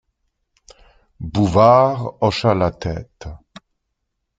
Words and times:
Bouvard 1.19 2.17
hocha 2.21 2.55
la 2.55 2.71
tête. 2.71 3.27